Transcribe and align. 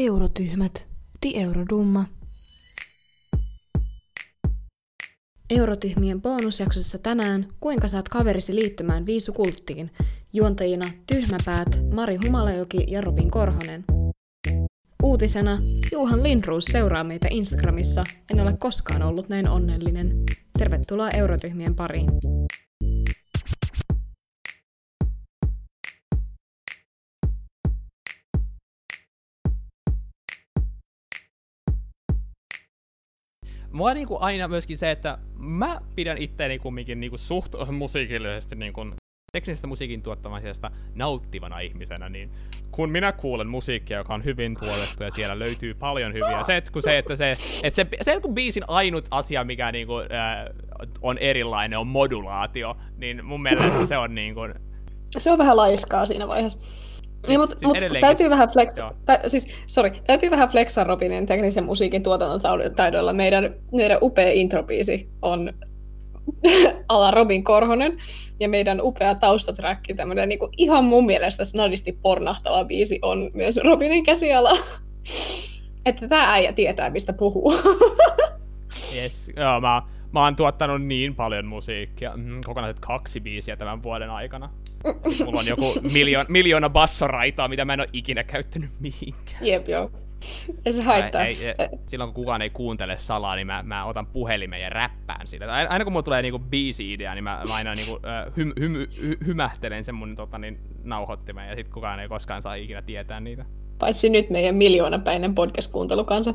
Eurotyhmät, 0.00 0.88
di 1.22 1.36
eurodumma. 1.36 2.04
Eurotyhmien 5.50 6.22
bonusjaksossa 6.22 6.98
tänään 6.98 7.48
Kuinka 7.60 7.88
saat 7.88 8.08
kaverisi 8.08 8.54
liittymään 8.54 9.06
viisukulttiin. 9.06 9.90
Juontajina 10.32 10.84
Tyhmäpäät, 11.06 11.68
Mari 11.94 12.18
Humalajoki 12.24 12.84
ja 12.88 13.00
Robin 13.00 13.30
Korhonen. 13.30 13.84
Uutisena 15.02 15.58
Juhan 15.92 16.22
Lindruus 16.22 16.64
seuraa 16.64 17.04
meitä 17.04 17.28
Instagramissa. 17.30 18.04
En 18.34 18.40
ole 18.40 18.56
koskaan 18.58 19.02
ollut 19.02 19.28
näin 19.28 19.48
onnellinen. 19.48 20.22
Tervetuloa 20.58 21.10
Eurotyhmien 21.10 21.74
pariin. 21.74 22.10
Mua 33.72 33.94
niinku 33.94 34.18
aina 34.20 34.48
myöskin 34.48 34.78
se, 34.78 34.90
että 34.90 35.18
mä 35.38 35.80
pidän 35.96 36.18
itteeni 36.18 36.58
kumminkin 36.58 37.00
niinku 37.00 37.18
suht 37.18 37.54
musiikillisesti 37.72 38.56
niinku 38.56 38.86
teknisestä 39.32 39.66
musiikin 39.66 40.02
tuottamisesta 40.02 40.70
nauttivana 40.94 41.60
ihmisenä, 41.60 42.08
niin 42.08 42.30
kun 42.70 42.90
minä 42.90 43.12
kuulen 43.12 43.46
musiikkia, 43.46 43.98
joka 43.98 44.14
on 44.14 44.24
hyvin 44.24 44.56
tuotettu 44.60 45.04
ja 45.04 45.10
siellä 45.10 45.38
löytyy 45.38 45.74
paljon 45.74 46.12
hyviä, 46.12 46.42
se, 46.42 46.56
että 46.56 46.72
kun 46.72 46.82
se, 46.82 46.98
että 46.98 47.16
se, 47.16 47.30
että 47.62 47.76
se, 47.76 47.86
se 48.00 48.20
kun 48.20 48.34
biisin 48.34 48.64
ainut 48.68 49.08
asia, 49.10 49.44
mikä 49.44 49.72
niinku, 49.72 49.98
äh, 49.98 50.08
on 51.02 51.18
erilainen, 51.18 51.78
on 51.78 51.86
modulaatio, 51.86 52.76
niin 52.96 53.24
mun 53.24 53.42
mielestä 53.42 53.86
se 53.86 53.96
on 53.96 54.14
niinku... 54.14 54.40
Se 55.18 55.32
on 55.32 55.38
vähän 55.38 55.56
laiskaa 55.56 56.06
siinä 56.06 56.28
vaiheessa. 56.28 56.58
Niin, 57.28 57.40
mutta 57.40 57.56
siis 57.58 57.68
mut 57.68 58.00
täytyy 58.00 58.30
vähän 58.30 58.48
flex, 58.52 58.74
tä, 59.04 59.20
siis, 59.28 59.48
sorry, 59.66 59.90
täytyy 60.06 60.30
vähän 60.30 60.48
flexaa 60.48 60.84
Robinin 60.84 61.26
teknisen 61.26 61.64
musiikin 61.64 62.02
tuotantotaidoilla. 62.02 63.12
Meidän, 63.12 63.54
meidän 63.72 63.98
upea 64.02 64.32
introbiisi 64.32 65.08
on 65.22 65.52
ala 66.88 67.10
Robin 67.10 67.44
Korhonen 67.44 67.98
ja 68.40 68.48
meidän 68.48 68.80
upea 68.82 69.14
taustaträkki, 69.14 69.94
tämmöinen 69.94 70.28
niinku 70.28 70.48
ihan 70.56 70.84
mun 70.84 71.06
mielestä 71.06 71.44
snadisti 71.44 71.98
pornahtava 72.02 72.64
biisi 72.64 72.98
on 73.02 73.30
myös 73.34 73.56
Robinin 73.56 74.04
käsiala. 74.04 74.50
Että 75.86 76.08
tämä 76.08 76.32
äijä 76.32 76.52
tietää, 76.52 76.90
mistä 76.90 77.12
puhuu. 77.12 77.52
Yes, 78.96 79.30
joo, 79.36 79.60
mä, 79.60 79.82
mä 80.12 80.24
oon 80.24 80.36
tuottanut 80.36 80.80
niin 80.80 81.14
paljon 81.14 81.46
musiikkia, 81.46 82.12
mm, 82.16 82.40
kokonaiset 82.44 82.80
kaksi 82.80 83.20
biisiä 83.20 83.56
tämän 83.56 83.82
vuoden 83.82 84.10
aikana. 84.10 84.50
Mulla 85.24 85.40
on 85.40 85.46
joku 85.46 85.74
miljoon, 85.94 86.26
miljoona 86.28 86.70
bassoraitaa, 86.70 87.48
mitä 87.48 87.64
mä 87.64 87.74
en 87.74 87.80
oo 87.80 87.86
ikinä 87.92 88.24
käyttänyt 88.24 88.70
mihinkään. 88.80 89.46
Jep, 89.46 89.68
joo. 89.68 89.90
Ei 90.66 90.72
se 90.72 90.82
haittaa. 90.82 91.24
Ei, 91.24 91.46
ei, 91.46 91.54
silloin 91.86 92.12
kun 92.12 92.22
kukaan 92.22 92.42
ei 92.42 92.50
kuuntele 92.50 92.98
salaa, 92.98 93.36
niin 93.36 93.46
mä, 93.46 93.62
mä 93.62 93.84
otan 93.84 94.06
puhelimen 94.06 94.60
ja 94.60 94.70
räppään 94.70 95.26
sitä. 95.26 95.52
Aina 95.52 95.84
kun 95.84 95.92
mulla 95.92 96.02
tulee 96.02 96.22
niinku 96.22 96.38
biisi-idea, 96.38 97.14
niin 97.14 97.24
mä, 97.24 97.42
mä 97.48 97.54
aina 97.54 97.74
niinku, 97.74 98.00
hym, 98.36 98.52
hym, 98.60 98.74
hy, 99.02 99.18
hymähtelen 99.26 99.84
sen 99.84 99.94
mun 99.94 100.16
tota, 100.16 100.38
niin, 100.38 100.60
nauhoittimen, 100.84 101.48
ja 101.48 101.56
sit 101.56 101.68
kukaan 101.68 102.00
ei 102.00 102.08
koskaan 102.08 102.42
saa 102.42 102.54
ikinä 102.54 102.82
tietää 102.82 103.20
niitä. 103.20 103.44
Paitsi 103.78 104.08
nyt 104.08 104.30
meidän 104.30 104.54
miljoonapäinen 104.54 105.34
podcast-kuuntelukansa. 105.34 106.34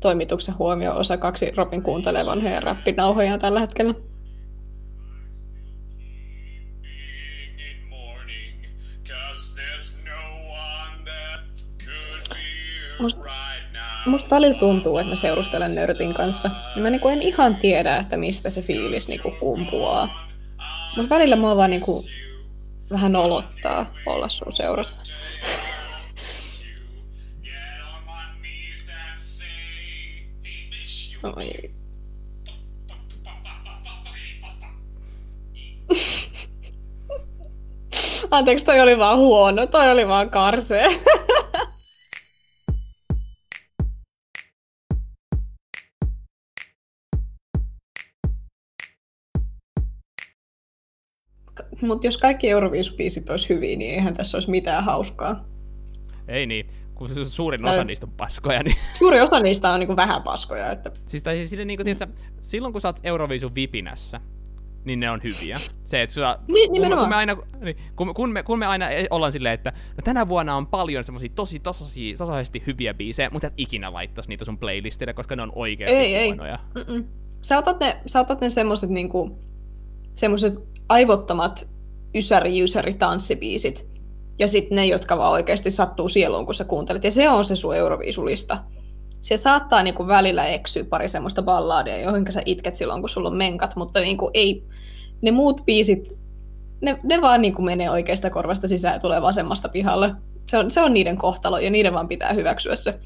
Toimituksen 0.00 0.58
huomio 0.58 0.96
osa 0.96 1.16
kaksi 1.16 1.50
Robin 1.56 1.82
kuuntelee 1.82 2.26
vanhoja 2.26 2.60
räppinauhoja 2.60 3.38
tällä 3.38 3.60
hetkellä. 3.60 3.94
be 11.04 11.10
Must-. 13.00 13.30
Musta 14.06 14.30
välillä 14.30 14.58
tuntuu, 14.58 14.98
että 14.98 15.08
mä 15.10 15.16
seurustelen 15.16 15.74
nörtin 15.74 16.14
kanssa. 16.14 16.50
Ja 16.76 16.82
mä 16.82 16.90
niinku 16.90 17.08
en 17.08 17.22
ihan 17.22 17.56
tiedä, 17.56 17.96
että 17.96 18.16
mistä 18.16 18.50
se 18.50 18.62
fiilis 18.62 19.08
niinku 19.08 19.30
kumpuaa. 19.40 20.28
Mutta 20.96 21.14
välillä 21.14 21.36
mua 21.36 21.56
vaan 21.56 21.70
niinku 21.70 22.04
vähän 22.90 23.12
nolottaa 23.12 23.86
olla 24.06 24.28
sun 24.28 24.52
seurassa. 24.52 25.02
Oi. 31.22 31.70
Anteeksi, 38.30 38.64
toi 38.64 38.80
oli 38.80 38.98
vaan 38.98 39.18
huono. 39.18 39.66
Toi 39.66 39.90
oli 39.90 40.08
vaan 40.08 40.30
karsee. 40.30 40.88
Mutta 51.82 52.06
jos 52.06 52.16
kaikki 52.16 52.50
Euroviisubiisit 52.50 53.30
olisi 53.30 53.48
hyviä, 53.48 53.76
niin 53.76 53.94
eihän 53.94 54.14
tässä 54.14 54.36
olisi 54.36 54.50
mitään 54.50 54.84
hauskaa. 54.84 55.44
Ei 56.28 56.46
niin, 56.46 56.66
kun 57.00 57.10
su- 57.10 57.24
suurin 57.24 57.66
Ei. 57.66 57.72
osa 57.72 57.84
niistä 57.84 58.06
on 58.06 58.12
paskoja, 58.12 58.62
niin... 58.62 58.76
Suuri 58.98 59.20
osa 59.20 59.40
niistä 59.40 59.72
on 59.72 59.80
niinku 59.80 59.96
vähän 59.96 60.22
paskoja. 60.22 60.70
Että... 60.70 60.90
Siis, 61.06 61.22
tai 61.22 61.36
siis 61.36 61.50
sille, 61.50 61.64
niin 61.64 61.78
kuin, 61.78 61.84
tiedätkö, 61.84 62.22
silloin 62.40 62.72
kun 62.72 62.80
sä 62.80 62.88
oot 62.88 63.00
Euroviisun 63.02 63.54
vipinässä, 63.54 64.20
niin 64.84 65.00
ne 65.00 65.10
on 65.10 65.20
hyviä. 65.22 65.58
Se, 65.84 66.02
että 66.02 66.14
sä, 66.14 66.38
Ni- 66.48 66.68
kun, 66.68 66.98
kun, 66.98 67.08
me 67.08 67.14
aina, 67.16 67.36
niin, 67.60 67.76
kun, 67.96 68.14
kun, 68.14 68.32
me, 68.32 68.42
kun 68.42 68.58
me 68.58 68.66
aina 68.66 68.90
e- 68.90 69.06
ollaan 69.10 69.32
silleen, 69.32 69.54
että 69.54 69.70
no 69.70 69.98
tänä 70.04 70.28
vuonna 70.28 70.56
on 70.56 70.66
paljon 70.66 71.04
semmosia 71.04 71.30
tosi 71.34 71.60
tasaisia, 71.60 72.16
tasaisesti 72.16 72.62
hyviä 72.66 72.94
biisejä, 72.94 73.30
mutta 73.30 73.46
et 73.46 73.54
ikinä 73.56 73.92
laittais 73.92 74.28
niitä 74.28 74.44
sun 74.44 74.58
playlistille, 74.58 75.12
koska 75.12 75.36
ne 75.36 75.42
on 75.42 75.52
oikeasti 75.54 75.96
Ei, 75.96 76.14
ei. 76.14 76.26
huonoja. 76.26 76.58
Mm-mm. 76.74 77.04
Sä 77.42 77.58
otat 77.58 77.80
ne, 77.80 77.96
sä 78.06 78.20
otat 78.20 78.40
ne 78.40 78.50
semmoset 78.50 78.90
niinku, 78.90 79.38
semmoset 80.14 80.54
aivottomat 80.88 81.70
ysäri 82.14 82.60
ysäri 82.60 82.94
tanssibiisit. 82.94 83.89
Ja 84.40 84.48
sitten 84.48 84.76
ne, 84.76 84.86
jotka 84.86 85.18
vaan 85.18 85.32
oikeasti 85.32 85.70
sattuu 85.70 86.08
sieluun, 86.08 86.46
kun 86.46 86.54
sä 86.54 86.64
kuuntelet. 86.64 87.04
Ja 87.04 87.10
se 87.10 87.28
on 87.28 87.44
se 87.44 87.56
sun 87.56 87.76
Euroviisulista. 87.76 88.58
Se 89.20 89.36
saattaa 89.36 89.82
niinku 89.82 90.06
välillä 90.06 90.46
eksyä 90.46 90.84
pari 90.84 91.08
semmoista 91.08 91.42
balladia, 91.42 92.00
joihin 92.00 92.32
sä 92.32 92.42
itket 92.44 92.74
silloin, 92.74 93.02
kun 93.02 93.08
sulla 93.08 93.28
on 93.28 93.36
menkat, 93.36 93.76
mutta 93.76 94.00
niinku 94.00 94.30
ei, 94.34 94.64
ne 95.22 95.30
muut 95.30 95.62
biisit, 95.64 96.12
ne, 96.80 97.00
ne 97.02 97.20
vaan 97.20 97.42
niinku 97.42 97.62
menee 97.62 97.90
oikeasta 97.90 98.30
korvasta 98.30 98.68
sisään 98.68 98.94
ja 98.94 98.98
tulee 98.98 99.22
vasemmasta 99.22 99.68
pihalle. 99.68 100.14
Se 100.46 100.58
on, 100.58 100.70
se 100.70 100.80
on 100.80 100.94
niiden 100.94 101.16
kohtalo 101.16 101.58
ja 101.58 101.70
niiden 101.70 101.94
vaan 101.94 102.08
pitää 102.08 102.32
hyväksyä 102.32 102.76
se. 102.76 103.00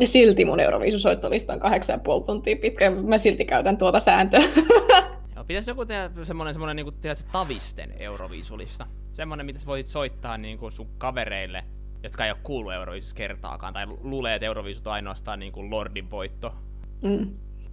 Ja 0.00 0.06
silti 0.06 0.44
mun 0.44 0.60
Euroviisusoittolista 0.60 1.52
on 1.52 1.60
kahdeksan 1.60 1.94
ja 1.94 1.98
puoli 1.98 2.24
tuntia 2.24 2.56
pitkä, 2.56 2.90
mä 2.90 3.18
silti 3.18 3.44
käytän 3.44 3.78
tuota 3.78 3.98
sääntöä. 3.98 4.42
Joo, 5.44 5.46
pitäisi 5.46 5.70
joku 5.70 5.86
tehdä 5.86 6.10
semmonen, 6.24 6.54
semmonen 6.54 6.76
niinku, 6.76 6.92
tehdä 6.92 7.14
se 7.14 7.26
tavisten 7.26 7.94
Euroviisulista. 7.98 8.86
Semmonen, 9.12 9.46
mitä 9.46 9.58
sä 9.58 9.66
voit 9.66 9.86
soittaa 9.86 10.38
niinku 10.38 10.70
sun 10.70 10.88
kavereille, 10.98 11.64
jotka 12.02 12.24
ei 12.24 12.30
ole 12.30 12.38
kuullut 12.42 12.72
Euroviisussa 12.72 13.16
kertaakaan, 13.16 13.72
tai 13.74 13.86
lu- 13.86 13.98
luulee, 14.02 14.34
että 14.34 14.46
Euroviisut 14.46 14.86
on 14.86 14.92
ainoastaan 14.92 15.38
niinku 15.38 15.70
Lordin 15.70 16.10
voitto. 16.10 16.54
mm. 17.02 17.30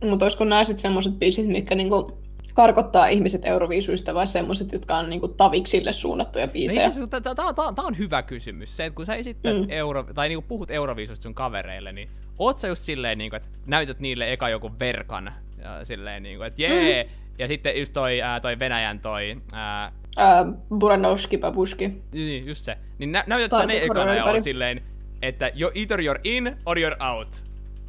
Mutta 0.10 0.26
olisiko 0.26 0.44
nämä 0.46 0.64
sitten 0.64 0.82
semmoiset 0.82 1.14
biisit, 1.20 1.48
mitkä 1.48 1.76
niinku 1.76 2.22
karkottaa 2.54 3.08
ihmiset 3.08 3.46
Euroviisuista, 3.46 4.14
vai 4.14 4.28
semmoiset, 4.28 4.72
jotka 4.72 4.96
on 4.98 5.10
niinku 5.10 5.28
taviksille 5.28 5.94
suunnattuja 5.94 6.48
biisejä? 6.48 6.82
Niin, 6.88 6.94
siis, 6.94 7.10
Tämä 7.36 7.88
on 7.88 7.98
hyvä 7.98 8.24
kysymys. 8.24 8.78
Se, 8.78 8.86
että 8.86 8.96
kun 8.96 9.06
sä 9.06 9.16
esittät 9.16 9.58
Mm. 9.58 9.66
euro, 9.70 10.04
tai 10.04 10.28
niinku 10.30 10.46
puhut 10.48 10.72
Euroviisusta 10.72 11.24
sun 11.24 11.34
kavereille, 11.34 11.92
niin 11.92 12.10
oot 12.40 12.60
sä 12.60 12.68
just 12.68 12.82
silleen, 12.82 13.18
niinku, 13.18 13.36
että 13.36 13.50
näytät 13.66 14.00
niille 14.00 14.34
eka 14.34 14.50
joku 14.50 14.72
verkan, 14.80 15.34
ja 15.58 15.86
silleen, 15.86 16.24
niinku, 16.24 16.44
että 16.44 16.62
jee, 16.62 17.04
Mm. 17.04 17.10
Ja 17.40 17.48
sitten 17.48 17.80
just 17.80 17.94
toi, 17.94 18.22
ää, 18.22 18.40
toi 18.40 18.60
Venäjän 18.60 19.00
toi, 19.00 19.36
ää, 19.54 19.92
Ää, 20.18 20.46
Buranovski, 20.78 21.38
Babuski. 21.38 22.02
niin, 22.12 22.48
just 22.48 22.66
se, 22.66 22.78
niin 23.00 23.12
nä- 23.12 23.24
näytät 23.28 23.60
sä 23.60 23.66
ne 23.66 23.78
ekana 23.84 24.16
ja 24.16 24.42
silleen, 24.42 24.82
että 25.22 25.52
jo, 25.54 25.72
either 25.76 26.00
you're 26.00 26.20
in 26.24 26.56
or 26.66 26.78
you're 26.78 27.04
out. 27.18 27.44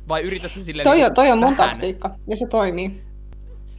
Vai 0.08 0.22
yrität 0.22 0.50
sä 0.50 0.64
silleen 0.64 0.84
Toi, 0.84 1.04
on, 1.04 1.14
toi 1.14 1.30
on 1.30 1.38
mun 1.38 1.56
vähän- 1.56 1.70
taktiikka, 1.70 2.10
ja 2.30 2.36
se 2.36 2.46
toimii. 2.46 3.02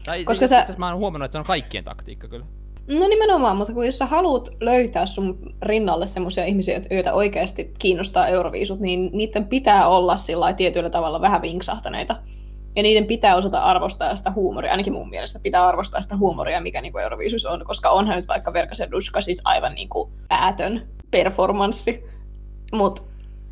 Tai, 0.06 0.24
Koska 0.24 0.48
sä- 0.48 0.56
itse 0.56 0.64
asiassa 0.64 0.80
mä 0.80 0.90
oon 0.90 0.98
huomannut, 0.98 1.26
että 1.26 1.32
se 1.34 1.40
on 1.40 1.46
kaikkien 1.46 1.84
taktiikka 1.84 2.28
kyllä. 2.28 2.46
No 2.88 3.08
nimenomaan, 3.08 3.58
mutta 3.58 3.74
kun 3.74 3.86
jos 3.86 3.98
sä 3.98 4.06
haluat 4.06 4.50
löytää 4.62 5.06
sun 5.06 5.56
rinnalle 5.62 6.08
semmoisia 6.08 6.46
ihmisiä, 6.46 6.82
joita 6.92 7.14
oikeasti 7.14 7.74
kiinnostaa 7.80 8.28
Euroviisut, 8.28 8.80
niin 8.80 9.10
niiden 9.14 9.46
pitää 9.48 9.88
olla 9.88 10.18
sillä 10.18 10.54
tietyllä 10.54 10.90
tavalla 10.90 11.22
vähän 11.22 11.42
vinksahtaneita. 11.42 12.16
Ja 12.76 12.84
niiden 12.84 13.06
pitää 13.06 13.36
osata 13.36 13.64
arvostaa 13.64 14.16
sitä 14.16 14.32
huumoria, 14.32 14.72
ainakin 14.72 14.94
mun 14.94 15.10
mielestä 15.10 15.40
pitää 15.40 15.68
arvostaa 15.68 16.02
sitä 16.02 16.18
huumoria, 16.18 16.62
mikä 16.62 16.82
niinku 16.82 16.98
Euroviisus 16.98 17.46
on, 17.46 17.66
koska 17.66 17.90
onhan 17.90 18.16
nyt 18.16 18.28
vaikka 18.28 18.54
Verkasen 18.54 18.92
Duska 18.92 19.22
siis 19.22 19.42
aivan 19.44 19.74
niinku 19.74 20.12
päätön 20.30 20.88
performanssi. 21.12 22.04
Mutta 22.74 23.02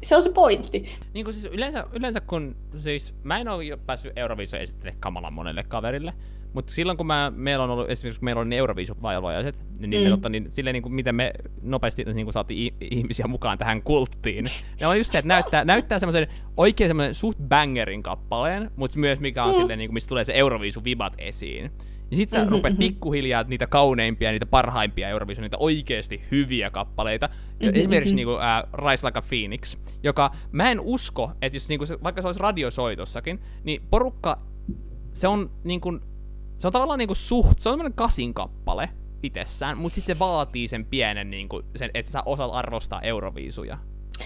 se 0.02 0.16
on 0.16 0.22
se 0.22 0.32
pointti. 0.32 0.86
Niin 1.14 1.24
kuin 1.24 1.34
siis 1.34 1.54
yleensä, 1.54 1.88
yleensä 1.94 2.22
kun, 2.22 2.56
siis 2.78 3.16
mä 3.24 3.40
en 3.40 3.48
ole 3.48 3.78
päässyt 3.86 4.14
Euroviisua 4.16 4.60
esittelemään 4.60 5.00
kamalan 5.00 5.34
monelle 5.34 5.64
kaverille, 5.64 6.14
mutta 6.54 6.74
silloin 6.74 6.98
kun 6.98 7.08
mä, 7.08 7.32
meillä 7.36 7.64
on 7.64 7.70
ollut, 7.70 7.90
esimerkiksi 7.90 8.20
kun 8.20 8.26
meillä 8.26 8.42
on 8.42 8.50
ne 8.50 8.58
Euroviisuvailojaiset, 8.58 9.66
niin, 9.80 9.90
niin, 9.90 10.02
Mm. 10.02 10.04
me, 10.04 10.10
totta, 10.10 10.30
niin 10.30 10.46
silleen 10.52 10.74
niin 10.74 10.84
kuin, 10.84 10.94
miten 10.94 11.16
me 11.16 11.34
nopeasti 11.62 12.04
niin 12.04 12.26
kuin 12.26 12.34
saatiin 12.34 12.74
ihmisiä 12.82 13.28
mukaan 13.28 13.58
tähän 13.58 13.82
kulttiin, 13.82 14.46
ne 14.82 14.88
on 14.88 14.98
just 14.98 15.12
se, 15.12 15.18
että 15.18 15.28
näyttää, 15.28 15.66
näyttää 15.66 16.00
semmoisen 16.00 16.28
oikein 16.58 16.90
semmoisen 16.90 17.16
suht 17.16 17.40
bangerin 17.48 18.04
kappaleen, 18.04 18.72
mutta 18.76 19.00
myös 19.00 19.20
mikä 19.20 19.44
on 19.44 19.54
Mm. 19.54 19.58
silleen, 19.60 19.80
niin 19.80 19.90
kuin, 19.90 19.94
mistä 19.94 20.10
tulee 20.10 20.24
se 20.24 20.34
Euroviisuvibat 20.34 21.14
esiin. 21.18 21.72
Ja 22.12 22.18
sit 22.18 22.30
sä 22.30 22.40
Mhm, 22.44 22.52
rupeat 22.52 22.74
mhm. 22.74 22.80
pikkuhiljaa 22.80 23.44
niitä 23.44 23.68
kauneimpia, 23.68 24.32
niitä 24.32 24.46
parhaimpia 24.46 25.10
Eurovision, 25.10 25.42
niitä 25.44 25.58
oikeesti 25.60 26.22
hyviä 26.32 26.70
kappaleita. 26.70 27.30
Ja 27.60 27.70
Mhm, 27.72 27.80
Esimerkiksi 27.80 28.14
mhm. 28.14 28.16
niinku 28.16 28.34
äh, 28.34 28.64
Rise 28.90 29.08
Like 29.08 29.20
a 29.20 29.22
Phoenix, 29.22 29.78
joka 30.04 30.32
mä 30.52 30.72
en 30.72 30.80
usko, 30.80 31.32
että 31.42 31.56
jos 31.56 31.70
niinku 31.70 31.86
se, 31.86 31.98
vaikka 32.04 32.22
se 32.22 32.28
olisi 32.28 32.40
radiosoitossakin, 32.42 33.40
niin 33.64 33.82
porukka, 33.90 34.38
se 35.14 35.28
on 35.28 35.52
niinku, 35.64 36.00
se 36.62 36.68
on 36.68 36.74
tavallaan 36.74 37.00
niinku 37.00 37.16
suht, 37.16 37.60
se 37.60 37.70
on 37.70 37.74
semmoinen 37.74 37.94
kasin 37.94 38.34
kappale 38.34 38.90
itsessään, 39.24 39.78
mutta 39.78 39.96
sitten 39.96 40.16
se 40.16 40.20
vaatii 40.20 40.68
sen 40.68 40.86
pienen, 40.86 41.30
niinku, 41.30 41.62
sen, 41.76 41.92
että 41.94 42.12
sä 42.12 42.24
osaat 42.26 42.52
arvostaa 42.54 43.02
Euroviisuja. 43.02 43.78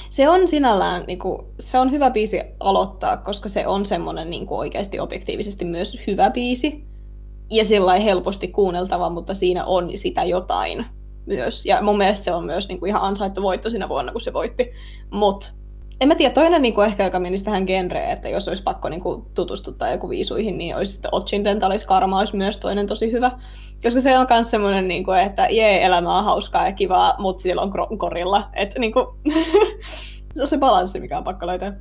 Se 0.10 0.30
on 0.30 0.48
sinällään, 0.48 1.04
niin 1.08 1.20
kuin, 1.20 1.42
se 1.60 1.80
on 1.80 1.92
hyvä 1.92 2.10
biisi 2.10 2.42
aloittaa, 2.60 3.18
koska 3.18 3.50
se 3.50 3.68
on 3.68 3.86
semmoinen 3.86 4.30
niin 4.30 4.46
kuin 4.46 4.60
oikeasti 4.60 5.00
objektiivisesti 5.00 5.66
myös 5.66 6.08
hyvä 6.08 6.30
biisi. 6.30 6.86
Ja 7.52 7.66
sillä 7.66 7.86
lailla 7.86 8.06
helposti 8.06 8.48
kuunneltava, 8.48 9.10
mutta 9.10 9.34
siinä 9.34 9.66
on 9.66 9.90
sitä 9.98 10.24
jotain 10.24 10.86
myös. 11.26 11.66
Ja 11.66 11.82
mun 11.82 11.98
mielestä 11.98 12.24
se 12.24 12.34
on 12.34 12.46
myös 12.46 12.68
niin 12.68 12.80
kuin 12.80 12.90
ihan 12.90 13.02
ansaittu 13.02 13.42
voitto 13.42 13.70
siinä 13.70 13.90
vuonna, 13.90 14.12
kun 14.12 14.22
se 14.22 14.34
voitti. 14.34 14.72
Mutta 15.12 15.54
en 16.02 16.08
mä 16.08 16.16
tiedä, 16.16 16.34
toinen 16.34 16.62
niin 16.62 16.74
kuin 16.74 16.88
ehkä, 16.88 17.04
joka 17.04 17.20
menisi 17.20 17.44
tähän 17.44 17.64
genreen, 17.68 18.10
että 18.10 18.30
jos 18.30 18.48
olisi 18.48 18.64
pakko 18.64 18.90
niin 18.90 19.02
kuin 19.02 19.26
tutustuttaa 19.34 19.92
joku 19.92 20.10
viisuihin, 20.10 20.58
niin 20.58 20.76
olisi 20.76 20.92
sitten 20.92 21.14
Occidentalis 21.14 21.84
Karma 21.84 22.20
olisi 22.20 22.36
myös 22.36 22.58
toinen 22.58 22.88
tosi 22.88 23.12
hyvä. 23.12 23.32
Koska 23.84 24.02
se 24.02 24.20
on 24.20 24.28
myös 24.30 24.52
semmoinen, 24.52 24.88
niin 24.88 25.04
kuin, 25.04 25.20
että 25.20 25.48
jee, 25.50 25.86
elämä 25.86 26.18
on 26.18 26.26
hauskaa 26.26 26.66
ja 26.66 26.72
kivaa, 26.72 27.16
mutta 27.20 27.42
siellä 27.42 27.62
on 27.62 27.98
korilla. 27.98 28.50
Että 28.54 28.80
niin 28.80 28.94
kuin, 28.94 29.06
se 30.36 30.42
on 30.42 30.48
se 30.48 30.58
balanssi, 30.58 31.00
mikä 31.00 31.18
on 31.18 31.24
pakko 31.24 31.48
löytää. 31.48 31.80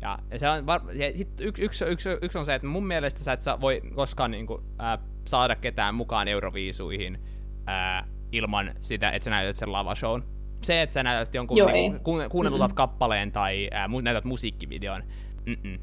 Ja 0.00 0.18
se 0.36 0.48
on 0.48 0.66
var... 0.66 0.80
ja 0.92 1.16
sit 1.16 1.40
yksi, 1.40 1.62
yksi, 1.62 1.84
yksi, 1.84 2.08
yksi, 2.22 2.38
on 2.38 2.44
se, 2.44 2.54
että 2.54 2.68
mun 2.68 2.86
mielestä 2.86 3.24
sä 3.24 3.32
et 3.32 3.40
saa, 3.40 3.60
voi 3.60 3.80
koskaan 3.94 4.30
niinku, 4.30 4.62
ää, 4.78 4.98
saada 5.28 5.56
ketään 5.56 5.94
mukaan 5.94 6.28
Euroviisuihin 6.28 7.18
ää, 7.66 8.08
ilman 8.32 8.74
sitä, 8.80 9.10
että 9.10 9.24
sä 9.24 9.30
näytät 9.30 9.56
sen 9.56 9.72
lavashown. 9.72 10.22
Se, 10.64 10.82
että 10.82 10.92
sä 10.92 11.02
näytät 11.02 11.34
jonkun 11.34 11.56
Joo, 11.56 11.68
ei. 11.68 11.90
kuun- 11.90 12.28
kuunnellutat 12.30 12.72
kappaleen 12.72 13.32
tai 13.32 13.68
ää, 13.70 13.88
näytät 14.02 14.24
musiikkivideon. 14.24 15.02
Mm-mm. 15.46 15.78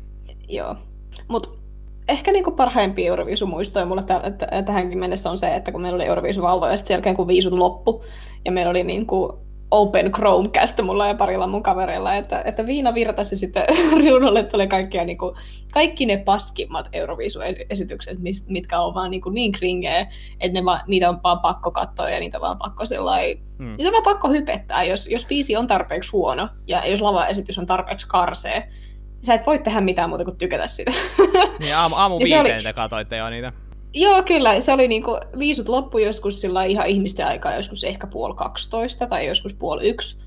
Joo. 0.49 0.75
Mut 1.27 1.59
ehkä 2.07 2.31
niinku 2.31 2.51
parhaimpia 2.51 3.07
Euroviisumuistoja 3.07 3.85
mulle 3.85 4.03
tä- 4.03 4.31
tä- 4.37 4.61
tähänkin 4.61 4.99
mennessä 4.99 5.29
on 5.29 5.37
se, 5.37 5.55
että 5.55 5.71
kun 5.71 5.81
meillä 5.81 5.95
oli 5.95 6.05
Euroviisuvalvoja, 6.05 6.71
ja 6.71 6.77
sitten 6.77 6.87
sen 6.87 6.93
jälkeen 6.95 7.15
kun 7.15 7.27
viisut 7.27 7.53
loppu, 7.53 8.03
ja 8.45 8.51
meillä 8.51 8.69
oli 8.69 8.83
niinku 8.83 9.39
Open 9.71 10.11
Chromecast 10.11 10.81
mulla 10.81 11.07
ja 11.07 11.15
parilla 11.15 11.47
mun 11.47 11.63
kavereilla, 11.63 12.13
että, 12.15 12.41
että 12.45 12.65
Viina 12.65 12.93
virtasi 12.93 13.35
sitten 13.35 13.63
riunalle 14.03 14.43
tuli 14.43 14.67
kaikkia, 14.67 15.05
niinku, 15.05 15.35
kaikki 15.73 16.05
ne 16.05 16.17
paskimmat 16.17 16.89
Euroviisu-esitykset, 16.93 18.17
mitkä 18.47 18.79
on 18.81 18.93
vaan 18.93 19.11
niinku 19.11 19.29
niin 19.29 19.51
kringeä, 19.51 19.99
että 20.39 20.59
ne 20.59 20.65
va- 20.65 20.79
niitä 20.87 21.09
on 21.09 21.19
vaan 21.23 21.39
pakko 21.39 21.71
katsoa 21.71 22.09
ja 22.09 22.19
niitä 22.19 22.37
on 22.37 22.41
vaan 22.41 22.57
pakko 22.57 22.85
sellainen 22.85 23.37
Mm. 23.59 23.65
Niitä 23.77 23.87
on 23.87 23.91
vaan 23.93 24.03
pakko 24.03 24.29
hypettää, 24.29 24.83
jos, 24.83 25.07
jos 25.07 25.25
biisi 25.25 25.57
on 25.57 25.67
tarpeeksi 25.67 26.11
huono 26.11 26.49
ja 26.67 26.87
jos 26.87 27.01
lavaesitys 27.01 27.57
on 27.57 27.65
tarpeeksi 27.65 28.07
karsee. 28.07 28.69
Sä 29.25 29.33
et 29.33 29.45
voi 29.45 29.59
tehdä 29.59 29.81
mitään 29.81 30.09
muuta 30.09 30.23
kuin 30.25 30.37
tykätä 30.37 30.67
sitä. 30.67 30.91
Niin 31.59 31.75
aamu, 31.75 31.95
aamu 31.95 32.19
se 32.19 32.23
oli- 32.23 32.43
viiteen 32.43 32.63
te 32.63 32.73
katoitte 32.73 33.17
jo 33.17 33.29
niitä. 33.29 33.53
Joo, 33.93 34.23
kyllä. 34.23 34.59
Se 34.59 34.73
oli 34.73 34.87
niinku, 34.87 35.17
viisut 35.39 35.69
loppu 35.69 35.97
joskus 35.97 36.41
sillä 36.41 36.63
ihan 36.63 36.87
ihmisten 36.87 37.27
aikaa, 37.27 37.55
joskus 37.55 37.83
ehkä 37.83 38.07
puoli 38.07 38.35
12 38.35 39.07
tai 39.07 39.27
joskus 39.27 39.53
puoli 39.53 39.89
yksi. 39.89 40.17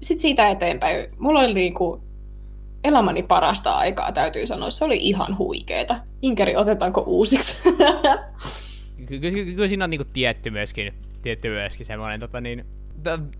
Sitten 0.00 0.20
siitä 0.20 0.48
eteenpäin, 0.48 1.06
mulla 1.18 1.40
oli 1.40 1.54
niinku 1.54 2.02
elämäni 2.84 3.22
parasta 3.22 3.76
aikaa, 3.76 4.12
täytyy 4.12 4.46
sanoa. 4.46 4.70
Se 4.70 4.84
oli 4.84 4.96
ihan 4.96 5.38
huikeeta. 5.38 5.96
Inkeri, 6.22 6.56
otetaanko 6.56 7.00
uusiksi? 7.06 7.56
Ky- 9.06 9.20
ky- 9.20 9.30
ky- 9.30 9.54
kyllä 9.54 9.68
siinä 9.68 9.84
on 9.84 9.90
niinku 9.90 10.10
tietty 10.12 10.50
myöskin, 10.50 10.94
tietty 11.22 11.48
myöskin 11.48 11.86
semmoinen 11.86 12.20
tota 12.20 12.40
niin, 12.40 12.64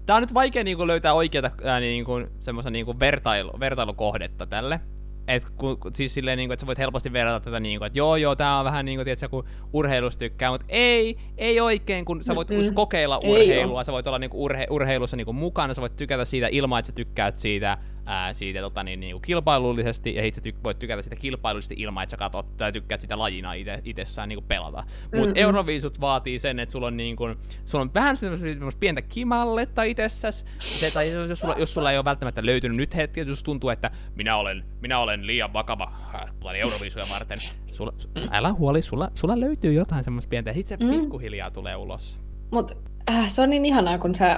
tää 0.06 0.16
on 0.16 0.22
nyt 0.22 0.34
vaikea 0.34 0.64
niinku 0.64 0.86
löytää 0.86 1.14
oikeata 1.14 1.50
niinku, 1.80 2.12
semmoista 2.40 2.70
niinku 2.70 3.00
vertailu, 3.00 3.60
vertailukohdetta 3.60 4.46
tälle. 4.46 4.80
Et 5.28 5.46
kun- 5.56 5.78
siis 5.94 6.14
silleen, 6.14 6.36
niinku, 6.36 6.52
että 6.52 6.60
sä 6.60 6.66
voit 6.66 6.78
helposti 6.78 7.12
verrata 7.12 7.40
tätä 7.40 7.60
niinku, 7.60 7.84
että 7.84 7.98
joo 7.98 8.16
joo, 8.16 8.36
tää 8.36 8.58
on 8.58 8.64
vähän 8.64 8.84
niinku, 8.84 9.04
tiedätkö, 9.04 9.28
kun 9.28 9.44
urheilusta 9.72 10.18
tykkää, 10.18 10.50
mutta 10.50 10.66
ei, 10.68 11.16
ei 11.38 11.60
oikein, 11.60 12.04
kun 12.04 12.22
sä 12.24 12.34
voit 12.34 12.50
Mm-mm. 12.50 12.74
kokeilla 12.74 13.20
Ei 13.22 13.30
urheilua, 13.30 13.84
sä 13.84 13.92
voit 13.92 14.06
olla 14.06 14.18
niinku 14.18 14.44
urhe, 14.44 14.66
urheilussa 14.70 15.16
niinku 15.16 15.32
mukana, 15.32 15.74
sä 15.74 15.80
voit 15.80 15.96
tykätä 15.96 16.24
siitä 16.24 16.48
ilman, 16.50 16.78
että 16.78 16.86
sä 16.86 16.92
tykkäät 16.92 17.38
siitä, 17.38 17.78
ää, 18.06 18.32
siitä 18.32 18.60
tota, 18.60 18.82
niin, 18.82 19.00
niinku 19.00 19.20
kilpailullisesti, 19.20 20.14
ja 20.14 20.24
itse 20.24 20.40
ty- 20.50 20.54
voit 20.64 20.78
tykätä 20.78 21.02
siitä 21.02 21.16
kilpailullisesti 21.16 21.74
ilman, 21.78 22.02
että 22.02 22.10
sä 22.10 22.16
katot 22.16 22.56
tai 22.56 22.72
tykkäät 22.72 23.00
sitä 23.00 23.18
lajina 23.18 23.52
ite, 23.52 23.80
itsessään 23.84 24.28
niinku 24.28 24.44
pelata. 24.48 24.84
Mutta. 25.16 25.40
Euroviisut 25.40 26.00
vaatii 26.00 26.38
sen, 26.38 26.58
että 26.58 26.72
sulla 26.72 26.86
on, 26.86 26.96
niinku, 26.96 27.24
sulla 27.64 27.82
on 27.82 27.94
vähän 27.94 28.16
semmoista 28.16 28.78
pientä 28.80 29.02
kimalletta 29.02 29.82
itsessäs, 29.82 30.44
se, 30.58 30.90
tai 30.90 31.10
jos 31.12 31.40
sulla, 31.40 31.54
jos 31.58 31.74
sulla 31.74 31.90
ei 31.92 31.98
ole 31.98 32.04
välttämättä 32.04 32.46
löytynyt 32.46 32.76
nyt 32.76 32.96
hetki, 32.96 33.20
jos 33.20 33.42
tuntuu, 33.42 33.70
että 33.70 33.90
minä 34.14 34.36
olen, 34.36 34.64
minä 34.80 34.98
olen 34.98 35.26
liian 35.26 35.52
vakava 35.52 35.92
äh, 36.14 36.20
tuota, 36.40 36.56
Euroviisuja 36.56 37.04
varten, 37.12 37.38
sulla, 37.72 37.92
su, 37.98 38.08
älä 38.30 38.52
huoli, 38.52 38.82
sulla, 38.82 39.10
sulla 39.14 39.40
löytyy 39.40 39.72
jotain 39.72 40.04
semmoista 40.04 40.28
pientä, 40.28 40.50
ja 40.50 40.54
sit 40.54 40.66
se 40.66 40.76
Mm. 40.80 40.90
pikkuhiljaa 40.90 41.50
tulee 41.50 41.76
ulos. 41.76 42.20
Mut 42.52 42.89
äh, 43.10 43.28
se 43.28 43.42
on 43.42 43.50
niin 43.50 43.64
ihanaa, 43.64 43.98
kun 43.98 44.14
sä... 44.14 44.36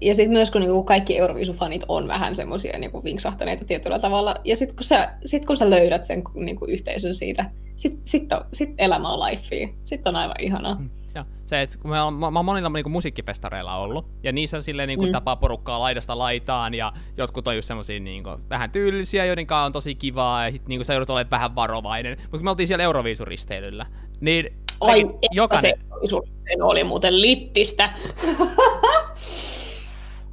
Ja 0.00 0.14
sitten 0.14 0.32
myös 0.32 0.50
kun 0.50 0.60
niinku 0.60 0.82
kaikki 0.82 1.18
Euroviisufanit 1.18 1.84
on 1.88 2.08
vähän 2.08 2.34
semmoisia 2.34 2.78
niinku 2.78 3.04
vinksahtaneita 3.04 3.64
tietyllä 3.64 3.98
tavalla. 3.98 4.34
Ja 4.44 4.56
sitten 4.56 4.76
kun, 4.76 4.84
sä, 4.84 5.08
sit 5.24 5.46
kun 5.46 5.56
sä 5.56 5.70
löydät 5.70 6.04
sen 6.04 6.22
niinku 6.34 6.64
yhteisön 6.64 7.14
siitä, 7.14 7.50
sit, 7.76 8.00
sit, 8.04 8.32
on, 8.32 8.44
sit 8.52 8.70
elämä 8.78 9.08
on 9.08 9.20
lifea. 9.20 9.68
Sitten 9.84 10.10
on 10.10 10.16
aivan 10.16 10.36
ihanaa. 10.40 10.80
Ja 11.14 11.24
se, 11.46 11.62
että 11.62 11.78
kun 11.78 11.90
mä 11.90 12.04
oon, 12.04 12.14
mä, 12.14 12.30
mä 12.30 12.38
oon 12.38 12.44
monilla 12.44 12.68
niinku 12.68 12.90
musiikkifestareilla 12.90 13.76
ollut, 13.76 14.06
ja 14.22 14.32
niissä 14.32 14.56
on 14.56 14.62
silleen 14.62 14.86
niinku 14.86 15.06
Mm. 15.06 15.12
tapaa 15.12 15.36
porukkaa 15.36 15.80
laidasta 15.80 16.18
laitaan, 16.18 16.74
ja 16.74 16.92
jotkut 17.16 17.48
on 17.48 17.56
just 17.56 17.68
semmosia 17.68 18.00
niinku 18.00 18.30
vähän 18.50 18.70
tyylisiä, 18.70 19.24
joiden 19.24 19.46
kanssa 19.46 19.64
on 19.64 19.72
tosi 19.72 19.94
kivaa, 19.94 20.44
ja 20.44 20.52
sit 20.52 20.68
niinku 20.68 20.84
sä 20.84 20.92
joudut 20.94 21.10
olemaan 21.10 21.30
vähän 21.30 21.54
varovainen. 21.54 22.16
Mutta 22.20 22.30
kun 22.38 22.44
me 22.44 22.50
oltiin 22.50 22.66
siellä 22.68 22.84
Euroviisuristeilyllä, 22.84 23.86
niin 24.20 24.52
Ai, 24.80 25.06
jokainen, 25.30 25.72
se 26.08 26.16
oli 26.62 26.84
muuten 26.84 27.22
littistä. 27.22 27.90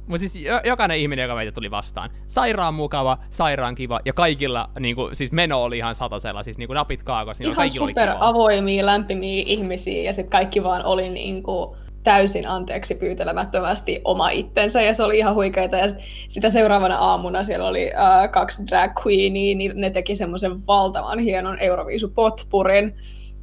Mutta 0.06 0.28
siis 0.28 0.36
jo, 0.36 0.60
jokainen 0.64 0.98
ihminen, 0.98 1.22
joka 1.22 1.34
meitä 1.34 1.52
tuli 1.52 1.70
vastaan, 1.70 2.10
sairaan 2.26 2.74
mukava, 2.74 3.18
sairaan 3.30 3.74
kiva, 3.74 4.00
ja 4.04 4.12
kaikilla 4.12 4.70
niinku, 4.80 5.10
siis 5.12 5.32
meno 5.32 5.62
oli 5.62 5.78
ihan 5.78 5.94
satasella, 5.94 6.42
siis 6.42 6.58
niinku 6.58 6.74
napit 6.74 7.02
kaakos, 7.02 7.38
niin 7.38 7.52
Ihan 7.52 7.62
oli 7.62 7.70
super 7.70 8.14
avoimia, 8.20 8.86
lämpimiä 8.86 9.42
ihmisiä 9.46 10.02
ja 10.02 10.12
sitten 10.12 10.30
kaikki 10.30 10.62
vaan 10.62 10.84
oli 10.84 11.08
niinku 11.08 11.76
täysin 12.06 12.48
anteeksi 12.48 12.94
pyytelemättömästi 12.94 14.00
oma 14.04 14.30
itsensä 14.30 14.82
ja 14.82 14.94
se 14.94 15.02
oli 15.02 15.18
ihan 15.18 15.34
huikeeta. 15.34 15.76
Ja 15.76 15.88
sit, 15.88 15.98
sitä 16.28 16.50
seuraavana 16.50 16.96
aamuna 16.96 17.44
siellä 17.44 17.66
oli 17.66 17.92
äh, 17.94 18.30
kaksi 18.30 18.66
drag 18.66 18.92
queenia, 19.06 19.54
niin 19.54 19.72
ne 19.74 19.90
teki 19.90 20.16
semmoisen 20.16 20.66
valtavan 20.66 21.18
hienon 21.18 21.58
Euroviisu-potpurin. 21.58 22.94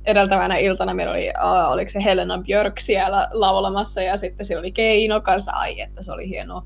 Edeltävänä 0.06 0.58
iltana 0.58 0.94
meillä 0.94 1.12
oli, 1.12 1.30
äh, 1.30 1.72
oliko 1.72 1.90
se 1.90 2.04
Helena 2.04 2.38
Björk 2.38 2.80
siellä 2.80 3.28
laulamassa 3.32 4.02
ja 4.02 4.18
sitten 4.18 4.46
siellä 4.46 4.60
oli 4.60 4.72
Keino 4.72 5.22
kanssa, 5.22 5.52
ai 5.52 5.82
että 5.82 6.04
se 6.04 6.12
oli 6.12 6.30
hienoa. 6.30 6.66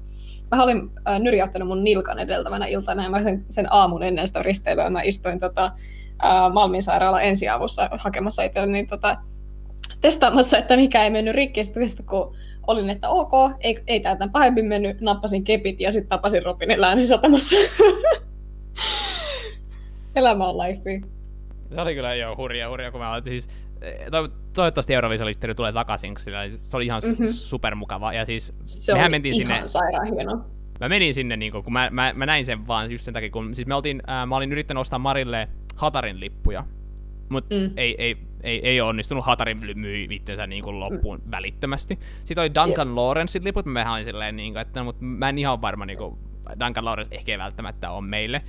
Mä 0.55 0.63
olin 0.63 0.91
äh, 1.07 1.19
nyrjäyttänyt 1.19 1.67
mun 1.67 1.83
nilkan 1.83 2.19
edeltävänä 2.19 2.65
iltana 2.65 3.03
ja 3.03 3.09
mä 3.09 3.23
sen, 3.23 3.45
sen 3.49 3.73
aamun 3.73 4.03
ennen 4.03 4.27
sitä 4.27 4.43
risteilyä 4.43 4.89
mä 4.89 5.01
istuin 5.01 5.39
tota, 5.39 5.71
ää, 6.19 6.49
Malmin 6.49 6.83
sairaala 6.83 7.21
ensiavussa 7.21 7.89
hakemassa 7.91 8.43
itselleni 8.43 8.73
niin 8.73 8.87
tota, 8.87 9.17
testaamassa, 10.01 10.57
että 10.57 10.77
mikä 10.77 11.03
ei 11.03 11.09
mennyt 11.09 11.35
rikki. 11.35 11.63
Sitten 11.63 12.05
kun 12.05 12.35
olin, 12.67 12.89
että 12.89 13.09
ok, 13.09 13.31
ei, 13.59 13.83
ei 13.87 13.99
tää 13.99 14.15
tämän 14.15 14.31
pahemmin 14.31 14.65
mennyt, 14.65 15.01
nappasin 15.01 15.43
kepit 15.43 15.81
ja 15.81 15.91
sitten 15.91 16.09
tapasin 16.09 16.43
Robinin 16.43 16.81
länsisatamassa. 16.81 17.55
Elämä 20.15 20.47
on 20.47 20.57
life. 20.57 21.07
Se 21.71 21.81
oli 21.81 21.95
kyllä 21.95 22.15
jo 22.15 22.35
hurja, 22.37 22.69
hurja, 22.69 22.91
kun 22.91 23.01
mä 23.01 23.11
olin 23.13 23.23
siis... 23.23 23.47
eh, 23.81 24.05
To, 24.11 24.27
toivottavasti 24.53 24.93
Euroviisolisteri 24.93 25.55
tulee 25.55 25.73
takaisin, 25.73 26.13
sillä 26.19 26.49
se 26.49 26.77
oli 26.77 26.85
ihan 26.85 27.01
Mhm. 27.03 27.11
mm-hmm. 27.11 27.25
supermukava. 27.27 28.13
Ja 28.13 28.25
siis 28.25 28.53
Se 28.65 28.93
mehän 28.93 29.05
oli 29.05 29.11
mentiin 29.11 29.35
ihan 29.41 29.55
sinne, 29.55 29.67
sairaan 29.67 30.13
hienoa. 30.13 30.45
mä 30.79 30.89
menin 30.89 31.13
sinne, 31.13 31.37
niin 31.37 31.51
kun 31.51 31.73
mä, 31.73 31.89
mä, 31.91 32.13
mä, 32.15 32.25
näin 32.25 32.45
sen 32.45 32.67
vaan 32.67 32.91
just 32.91 33.03
sen 33.03 33.13
takia, 33.13 33.29
kun 33.29 33.55
siis 33.55 33.67
me 33.67 33.75
oltiin, 33.75 34.01
ää, 34.07 34.25
mä 34.25 34.35
olin 34.35 34.51
yrittänyt 34.51 34.81
ostaa 34.81 34.99
Marille 34.99 35.47
Hatarin 35.75 36.19
lippuja, 36.19 36.65
mutta 37.29 37.55
Mm. 37.55 37.61
mm. 37.61 37.71
ei, 37.77 37.95
ei, 37.97 38.17
ei, 38.43 38.67
ei 38.67 38.81
onnistunut. 38.81 39.25
Hatarin 39.25 39.57
myi 39.75 40.07
itsensä 40.11 40.47
niin 40.47 40.63
kuin 40.63 40.79
loppuun 40.79 41.21
mm. 41.25 41.31
välittömästi. 41.31 41.99
Sitten 42.23 42.41
oli 42.41 42.51
Duncan 42.55 42.95
Lawrencein 42.95 43.43
liput, 43.43 43.65
mä 43.65 43.93
olin 43.93 44.03
silleen, 44.05 44.35
niin 44.35 44.53
kuin, 44.53 44.61
että 44.61 44.79
no, 44.79 44.83
mutta 44.83 45.03
mä 45.03 45.29
en 45.29 45.37
ihan 45.37 45.61
varma, 45.61 45.85
niin 45.85 45.97
kuin, 45.97 46.17
Duncan 46.65 46.85
Lawrence 46.85 47.15
ehkä 47.15 47.31
ei 47.31 47.37
välttämättä 47.37 47.91
ole 47.91 48.05
meille. 48.07 48.41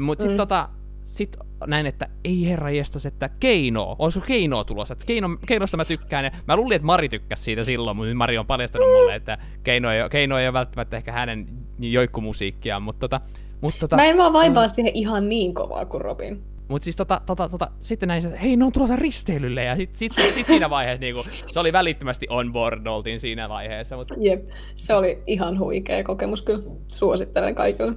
Mutta 0.00 0.24
Mm. 0.24 0.28
sitten 0.28 0.36
tota, 0.36 0.68
sit 1.04 1.36
näin, 1.66 1.86
että 1.86 2.08
ei 2.24 2.48
herra 2.48 2.70
jestas, 2.70 3.06
että 3.06 3.30
Keino, 3.40 3.96
olisiko 3.98 4.26
Keinoa 4.26 4.64
tulossa? 4.64 4.92
Että 4.92 5.06
Keino, 5.06 5.28
Keinosta 5.46 5.76
mä 5.76 5.84
tykkään, 5.84 6.24
ja 6.24 6.30
mä 6.48 6.56
luulin, 6.56 6.76
että 6.76 6.86
Mari 6.86 7.08
tykkäsi 7.08 7.42
siitä 7.42 7.64
silloin, 7.64 7.96
mutta 7.96 8.14
Mari 8.14 8.38
on 8.38 8.46
paljastanut 8.46 8.88
mulle, 8.88 9.14
että 9.14 9.38
Keino 9.62 9.90
ei, 9.90 10.08
Keino 10.10 10.38
ei 10.38 10.46
ole 10.46 10.52
välttämättä 10.52 10.96
ehkä 10.96 11.12
hänen 11.12 11.46
joikkumusiikkiaan, 11.78 12.82
mutta 12.82 13.08
tota, 13.08 13.20
mutta 13.60 13.78
tota, 13.80 13.96
Mä 13.96 14.04
en 14.04 14.18
vaan 14.18 14.32
vaivaa 14.32 14.68
siihen 14.68 14.92
ihan 14.94 15.28
niin 15.28 15.54
kovaa 15.54 15.86
kuin 15.86 16.00
Robin. 16.00 16.42
Mut 16.68 16.82
siis 16.82 16.96
tota, 16.96 17.20
tota, 17.26 17.48
tota, 17.48 17.70
sitten 17.80 18.06
näin, 18.06 18.26
että 18.26 18.38
hei, 18.38 18.56
ne 18.56 18.64
on 18.64 18.72
tulossa 18.72 18.96
risteilylle, 18.96 19.64
ja 19.64 19.76
sit, 19.76 19.96
sit, 19.96 20.12
sit, 20.12 20.34
sit 20.34 20.46
siinä 20.46 20.70
vaiheessa 20.70 21.00
niinku, 21.00 21.24
se 21.46 21.60
oli 21.60 21.72
välittömästi 21.72 22.26
on 22.30 22.52
board, 22.52 22.86
oltiin 22.86 23.20
siinä 23.20 23.48
vaiheessa, 23.48 23.96
mutta 23.96 24.14
Jep, 24.18 24.50
se 24.74 24.94
oli 24.94 25.22
ihan 25.26 25.58
huikea 25.58 26.04
kokemus 26.04 26.42
kyllä. 26.42 26.62
Suosittelen 26.92 27.54
kaikille. 27.54 27.92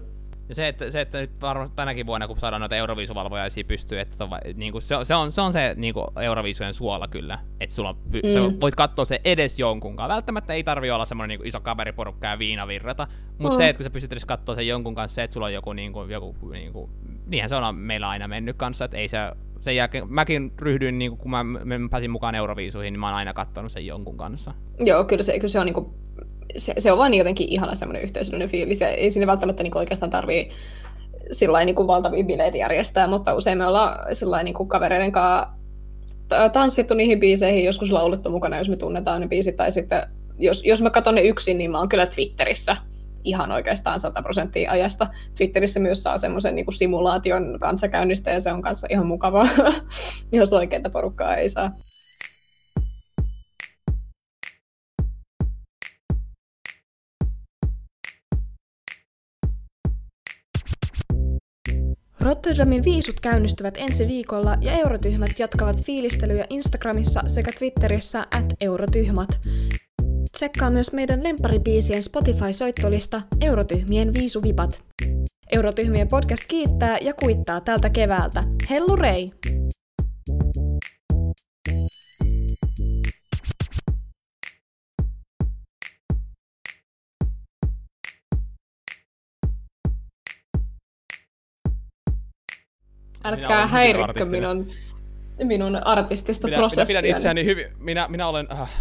Ja 0.50 0.56
se, 0.56 0.68
että, 0.68 0.92
se, 0.92 1.02
että 1.02 1.20
nyt 1.22 1.32
varmasti 1.42 1.76
tänäkin 1.76 2.06
vuonna, 2.06 2.28
kun 2.28 2.40
saadaan 2.40 2.60
noita 2.60 2.76
Euroviisuvalvojaisia 2.76 3.64
pystyy, 3.64 4.00
että 4.00 4.24
on, 4.24 4.30
va- 4.30 4.40
niinku, 4.54 4.80
se, 4.80 4.96
on, 4.96 5.06
se, 5.06 5.16
on, 5.16 5.32
se 5.32 5.42
on 5.42 5.54
se 5.54 5.74
niinku, 5.78 6.08
Euroviisujen 6.22 6.74
suola 6.74 7.08
kyllä. 7.08 7.40
Että 7.60 7.76
sulla 7.76 7.90
on, 7.90 7.96
mm. 8.06 8.30
se, 8.30 8.40
voit 8.62 8.76
katsoa 8.76 9.06
se 9.06 9.22
edes 9.24 9.60
jonkunkaan. 9.60 10.10
Välttämättä 10.10 10.54
ei 10.54 10.64
tarvi 10.64 10.92
olla 10.92 11.06
semmoinen 11.06 11.30
niinku, 11.30 11.48
iso 11.48 11.60
kaveriporukka 11.60 12.28
ja 12.28 12.40
viinavirrata, 12.40 13.08
mutta 13.38 13.56
Mm. 13.56 13.58
se, 13.58 13.70
että 13.70 13.78
kun 13.78 13.84
sä 13.84 13.90
pystyt 13.90 14.12
edes 14.12 14.26
katsoa 14.26 14.56
sen 14.56 14.68
jonkun 14.68 14.96
kanssa, 14.96 15.16
se, 15.16 15.24
että 15.24 15.34
sulla 15.34 15.46
on 15.46 15.54
joku, 15.54 15.74
niinku, 15.74 16.04
joku 16.04 16.36
niinku, 16.52 16.90
niinhän 17.28 17.50
se 17.50 17.56
on 17.56 17.76
meillä 17.76 18.10
aina 18.10 18.28
mennyt 18.28 18.58
kanssa, 18.58 18.86
että 18.86 18.98
ei 18.98 19.08
se, 19.08 19.18
sen 19.62 19.76
jälkeen, 19.76 20.14
mäkin 20.14 20.54
ryhdyin, 20.60 20.98
niinku, 21.00 21.18
kun 21.18 21.32
mä, 21.32 21.44
mä 21.44 21.60
pääsin 21.92 22.12
mukaan 22.12 22.36
Euroviisuihin, 22.36 22.94
niin 22.94 23.00
mä 23.00 23.08
oon 23.08 23.16
aina 23.16 23.34
kattonut 23.34 23.72
sen 23.72 23.86
jonkun 23.86 24.18
kanssa. 24.18 24.54
Joo, 24.86 25.04
kyllä 25.06 25.24
se, 25.24 25.34
kyllä 25.34 25.48
se 25.48 25.60
on 25.60 25.66
niinku, 25.66 25.94
se, 26.58 26.74
se 26.78 26.92
on 26.92 26.98
vaan 26.98 27.12
niin 27.12 27.20
jotenkin 27.20 27.50
ihana 27.50 27.76
semmoinen 27.76 28.04
yhteisöllinen 28.04 28.50
fiilis, 28.50 28.82
ja 28.82 28.88
ei 28.88 29.12
sinne 29.12 29.28
välttämättä 29.28 29.64
niinku 29.64 29.78
oikeastaan 29.78 30.10
tarvii 30.10 30.50
sillä 31.32 31.66
niinku 31.66 31.88
valtavia 31.88 32.24
bileitä 32.24 32.58
järjestää, 32.58 33.08
mutta 33.08 33.34
usein 33.34 33.58
me 33.58 33.66
ollaan 33.66 34.16
sillä 34.16 34.44
niinku 34.44 34.66
kavereiden 34.66 35.12
kanssa 35.12 35.56
ta- 36.28 36.50
tanssittu 36.50 36.94
niihin 36.94 37.20
biiseihin, 37.20 37.66
joskus 37.66 37.92
laulettu 37.92 38.30
mukana, 38.30 38.58
jos 38.58 38.70
me 38.70 38.78
tunnetaan 38.78 39.22
ne 39.22 39.28
biisit, 39.28 39.56
tai 39.56 39.72
sitten 39.72 40.02
jos, 40.40 40.64
jos 40.66 40.82
mä 40.82 40.90
katson 40.90 41.16
ne 41.16 41.22
yksin, 41.22 41.58
niin 41.58 41.72
mä 41.72 41.80
oon 41.80 41.90
kyllä 41.90 42.08
Twitterissä 42.08 42.78
ihan 43.24 43.52
oikeastaan 43.52 44.00
100 44.00 44.22
prosenttia 44.22 44.72
ajasta. 44.72 45.08
Twitterissä 45.38 45.80
myös 45.80 46.04
saa 46.04 46.18
semmoisen 46.18 46.56
niinku 46.56 46.72
simulaation 46.72 47.58
kanssakäynnistä, 47.60 48.32
ja 48.32 48.42
se 48.42 48.52
on 48.52 48.62
kanssa 48.62 48.88
ihan 48.90 49.08
mukavaa, 49.08 49.48
jos 50.32 50.54
oikeita 50.54 50.90
porukkaa 50.90 51.36
ei 51.36 51.50
saa. 51.50 51.72
Rotterdamin 62.26 62.84
viisut 62.84 63.20
käynnistyvät 63.20 63.78
ensi 63.78 64.08
viikolla 64.08 64.56
ja 64.62 64.72
eurotyhmät 64.72 65.40
jatkavat 65.40 65.76
fiilistelyä 65.86 66.46
Instagramissa 66.50 67.22
sekä 67.28 67.52
Twitterissä 67.60 68.20
at 68.20 68.46
eurotyhmät. 68.62 69.30
Tsekkaa 70.32 70.72
myös 70.72 70.94
meidän 70.94 71.24
lempparibiisien 71.24 72.04
Spotify-soittolista 72.04 73.22
Eurotyhmien 73.42 74.14
viisuvipat. 74.14 74.84
Eurotyhmien 75.52 76.08
podcast 76.08 76.44
kiittää 76.48 76.98
ja 77.02 77.14
kuittaa 77.14 77.62
tältä 77.62 77.90
keväältä. 77.90 78.44
Hellurei! 78.70 79.32
Minä 79.50 79.55
Älkää 93.26 93.70
artistinen. 94.02 94.58
minun, 94.58 94.68
minun 95.44 95.88
artistista 95.88 96.48
minä, 96.48 96.58
minä 96.58 96.62
prosessia. 96.62 97.02
pidän 97.02 97.16
itseäni 97.16 97.46
hyvin, 97.46 97.66
minä, 97.80 98.08
minä 98.08 98.28
olen, 98.28 98.48
äh, 98.52 98.72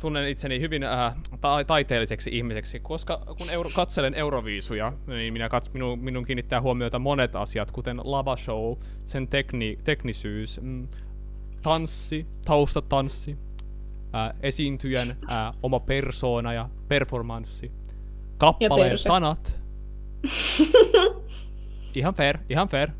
tunnen 0.00 0.28
itseni 0.28 0.60
hyvin 0.60 0.82
äh, 0.82 1.14
ta- 1.40 1.64
taiteelliseksi 1.64 2.30
ihmiseksi, 2.32 2.80
koska 2.80 3.20
kun 3.38 3.50
euro, 3.50 3.70
katselen 3.74 4.14
Euroviisuja, 4.14 4.92
niin 5.06 5.32
minä 5.32 5.48
kats, 5.48 5.72
minun, 5.72 5.98
minun 5.98 6.24
kiinnittää 6.24 6.60
huomiota 6.60 6.98
monet 6.98 7.36
asiat, 7.36 7.70
kuten 7.70 8.00
lava 8.04 8.36
show, 8.36 8.76
sen 9.04 9.28
tekni, 9.28 9.78
teknisyys, 9.84 10.60
mm, 10.62 10.88
tanssi, 11.62 12.26
taustatanssi, 12.44 13.38
äh, 14.14 14.34
esiintyjän 14.42 15.16
äh, 15.32 15.54
oma 15.62 15.80
persoona 15.80 16.52
ja 16.52 16.68
performanssi, 16.88 17.72
kappaleen 18.38 18.98
sanat. 18.98 19.60
ihan 21.94 22.14
fair, 22.14 22.38
ihan 22.48 22.68
fair. 22.68 22.90